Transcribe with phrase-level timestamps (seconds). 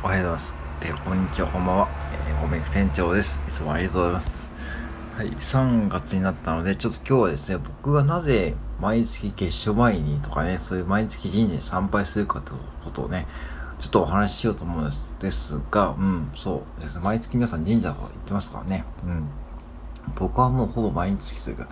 [0.00, 0.56] おはようございます。
[0.80, 1.88] で、こんにちは、こんばんは。
[2.28, 3.40] えー、ごめん店長です。
[3.48, 4.48] いつもありがとうございます。
[5.16, 13.26] はい、3月になったので、ちょっと今日はですね、僕がなぜ毎月月初前にとかね、そういう毎月神社に参拝するかということをね、
[13.80, 19.28] ちょっとお話ししようと思うんですですが、うん、そうですね、毎月皆さん神社とか行ってますからね、うん。
[20.16, 21.68] 僕はもうほぼ毎日というか、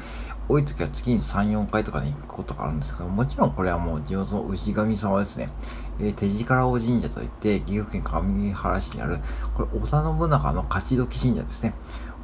[0.49, 5.51] 多い時は月に3、4回とかに行くことがあるんですけど、もちろんこれはもう地元の氏神様ですね。
[5.99, 9.19] えー、手力尾神社といって、岐阜県上原市にある、
[9.55, 11.75] これ織田信長の勝どき神社ですね。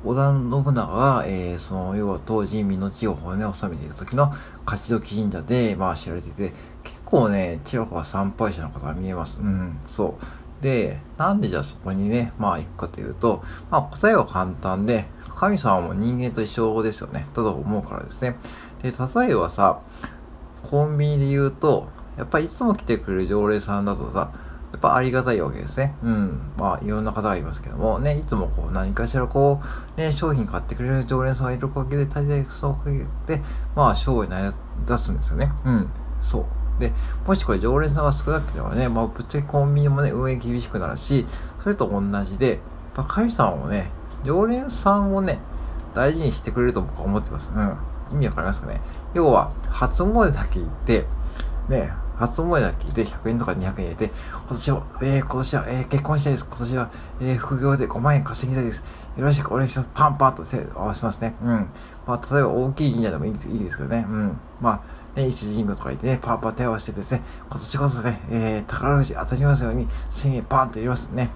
[0.05, 4.33] 織田信長が、えー、その、要は当時、身の地を骨を収めていた時の
[4.67, 9.41] 勝どき神社で、まあ知られていて、結構ね、ちらほら参拝者の方が見えます。
[9.41, 10.63] うん、そう。
[10.63, 17.27] で、なんでじゃあそこにね、まあ行くかというと、まあ答えは簡単で、神様も人間と一緒ですよね。
[17.35, 18.37] だと思うからですね。
[18.83, 19.81] で、例えばさ、
[20.63, 24.33] コンビニで言うと、やっぱりいつも来てくれる常連さんだとさ、
[24.73, 25.95] やっぱありがたいわけですね。
[26.03, 26.41] うん。
[26.57, 29.61] まあ、いろんな方がいますけども、ね、いつもこう、何かしらこ
[29.97, 33.43] う、ね、商品買ってくれる常連さんがいるおかげで、大体そのおかげで、
[33.77, 34.55] まあ、商売になり
[34.87, 35.53] 出すんですよね。
[35.65, 35.91] うん。
[36.23, 36.81] そう。
[36.81, 36.93] で、
[37.27, 41.27] もしこれ常連さんが少なければね、まあ、ぶっちゃけコンビニもね、運営厳しくなるし、
[41.63, 42.59] それと同じで、やっ
[42.95, 43.91] ぱ神様もね、
[44.25, 45.39] 常連さんをね、
[45.95, 47.53] 大事にしてくれると僕は思ってます。
[47.55, 47.77] うん。
[48.13, 48.81] 意味わかりますかね。
[49.15, 51.07] 要は、初詣だけ行って、
[51.69, 56.45] ね、初詣だけで100円とか200円入れて、今年は、えー、今年は、えー、結婚したいです。
[56.45, 58.85] 今年は、えー、副業で5万円稼ぎたいです。
[59.17, 59.89] よろしくお願いします。
[59.95, 61.35] パンパンと手を合わせますね。
[61.43, 61.69] うん。
[62.07, 64.07] まあ、例えば大きい神社でもいいいいですけどね。
[64.09, 64.39] うん。
[64.61, 64.83] ま
[65.17, 71.31] あ、ね、一神宮とか言ってね、パンパン手を合わせてですね、今年こそね、えー、宝くじ当たりますように1000円パンと入れますね。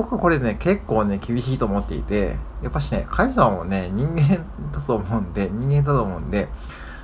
[0.00, 4.38] 僕はこれね、結構ね、厳しいと思っていて、やっぱしね、神様もね、人間
[4.72, 6.48] だと思うんで、人間だと思うんで、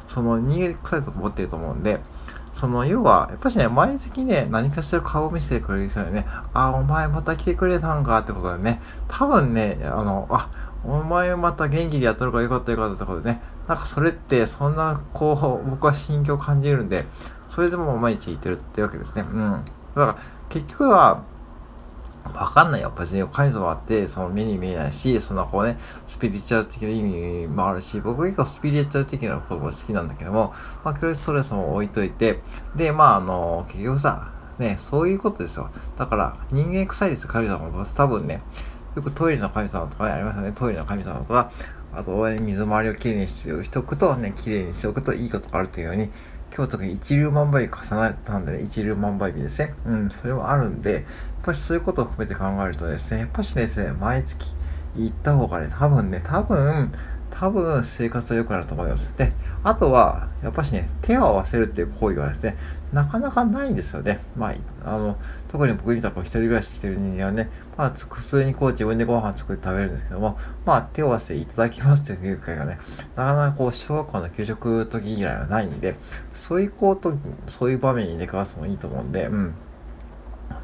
[0.06, 2.00] その人間臭いと思ってると思うんで、
[2.52, 10.48] その、要は、やっぱしね、毎月ね、何かしら顔を見せてくれる人よね、あ、お前また来てくれたんかってことでね、多分ね、あの、あ、
[10.82, 17.04] お前また元気でやっとるからよかったよかったってことでね、なんかそれって、そんな、こう、僕は心境を感じるんで、
[17.46, 19.26] それでも毎日言ってるってわけですね。
[19.30, 19.62] うん。
[19.94, 20.16] だから、
[20.48, 21.22] 結局は、
[22.34, 22.92] わかんないよ。
[22.98, 25.76] 別に神様って、その目に見えないし、そのこうね、
[26.06, 30.52] スピリチュアル的な意味もあるし、僕結構スピリチュアル的なことも好きなんだけども、
[30.84, 32.40] まあ、クロストレスも置いといて、
[32.74, 35.70] で、まあ、あの、結局さ、ね、そういうことですよ。
[35.96, 37.84] だから、人間臭いです、神様も。
[37.84, 38.42] 多分ね、
[38.94, 40.52] よくトイレの神様とかね、ありますよね。
[40.52, 41.50] トイレの神様とか、
[41.92, 46.10] あと、水回りをきれいにしておくと、ね、きれいにしておくといいことがあるというように、
[46.56, 49.74] 今日特に一粒万倍日重なったんでね、一粒万倍日ですね。
[49.84, 51.02] うん、それはあるんで、やっ
[51.42, 54.54] ぱりそういうことを含めて考えるとですね、やっぱしですね、毎月
[54.96, 56.90] 行った方がね、多分ね、多分、
[57.38, 59.14] 多分生活は良くなると思います。
[59.14, 59.32] で、
[59.62, 62.56] あとは、やっぱしね、手を合わせるっていう行為はですね、
[62.94, 64.20] なかなかないんですよね。
[64.36, 64.54] まあ、
[64.84, 72.78] あの、特に僕みたく一人暮らししてる人間はね、まあ、普通にこう自分でご飯作って食べるんですけども、まあ、手を合わせていただきますっていう機会がね、
[73.16, 75.96] なかなかこう、小学校の給食時以来はないんで、
[76.32, 77.14] そういうこと、
[77.48, 79.54] そういう場面に出かわすのもいいと思うんで、うん。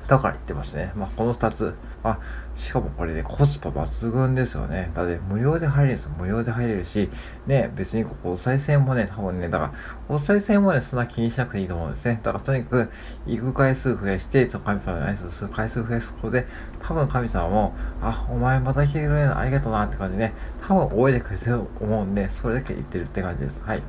[0.06, 0.92] だから言ってますね。
[0.96, 1.74] まあ、この2つ。
[2.04, 2.18] あ、
[2.56, 4.90] しかもこれね、コスパ抜群ですよね。
[4.94, 6.10] だって無料で入れるんですよ。
[6.18, 7.08] 無料で入れるし、
[7.46, 9.72] ね、別にここ、お賽銭もね、多分ね、だから、
[10.08, 12.18] お賽銭もね、そんな気にしなくていいと思うんですね。
[12.22, 12.90] だからとにかく、
[13.26, 16.46] 行く回数増やして、その神様に挨拶する回数増やすことで、
[16.80, 20.34] 多分神様も、あ、お前また来てくれるのありがとうなって感じでね、
[20.66, 23.62] 多分覚えてくれてると思うんで、それだけ言ってるって感じです。
[23.64, 23.78] はい。
[23.78, 23.82] っ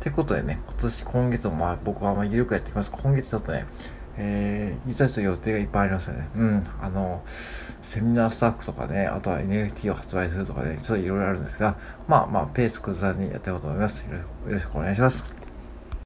[0.00, 2.90] てことでね、今年、今月もまあ僕はまあ緩くやってきます。
[2.92, 3.66] 今月ちょっとね、
[4.20, 6.28] えー、実はちょっと予定がいっぱいありますよね。
[6.36, 6.66] うん。
[6.80, 7.22] あの、
[7.80, 11.76] セミナースタッフとかね、あとは NFT を発売するとかね、ちょっといろいろあるんですが、
[12.08, 14.00] まあまあ、ペース崩さずにやっていこうと思います。
[14.02, 14.10] よ
[14.46, 15.37] ろしくお願いします。